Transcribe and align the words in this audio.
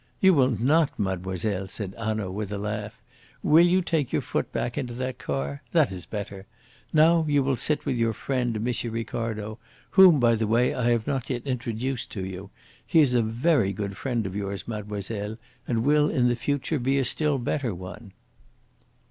"You 0.19 0.33
will 0.33 0.49
not, 0.49 0.97
mademoiselle," 0.97 1.67
said 1.67 1.93
Hanaud, 1.95 2.31
with 2.31 2.51
a 2.51 2.57
laugh. 2.57 2.99
"Will 3.43 3.67
you 3.67 3.83
take 3.83 4.11
your 4.11 4.23
foot 4.23 4.51
back 4.51 4.75
into 4.75 4.95
that 4.95 5.19
car? 5.19 5.61
That 5.73 5.91
is 5.91 6.07
better. 6.07 6.47
Now 6.91 7.23
you 7.29 7.43
will 7.43 7.55
sit 7.55 7.85
with 7.85 7.95
your 7.97 8.13
friend, 8.13 8.55
M. 8.55 8.91
Ricardo, 8.91 9.59
whom, 9.91 10.19
by 10.19 10.33
the 10.33 10.47
way, 10.47 10.73
I 10.73 10.89
have 10.89 11.05
not 11.05 11.29
yet 11.29 11.45
introduced 11.45 12.11
to 12.13 12.25
you. 12.25 12.49
He 12.83 12.99
is 13.01 13.13
a 13.13 13.21
very 13.21 13.73
good 13.73 13.95
friend 13.95 14.25
of 14.25 14.35
yours, 14.35 14.67
mademoiselle, 14.67 15.37
and 15.67 15.83
will 15.83 16.09
in 16.09 16.29
the 16.29 16.35
future 16.35 16.79
be 16.79 16.97
a 16.97 17.05
still 17.05 17.37
better 17.37 17.75
one." 17.75 18.11